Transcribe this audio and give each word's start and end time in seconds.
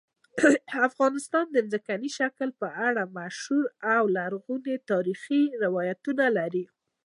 افغانستان 0.87 1.45
د 1.51 1.57
ځمکني 1.71 2.09
شکل 2.19 2.49
په 2.59 2.67
اړه 2.87 3.03
مشهور 3.17 3.65
او 3.95 4.03
لرغوني 4.17 4.75
تاریخی 4.91 5.43
روایتونه 5.63 6.25
لري. 6.37 6.65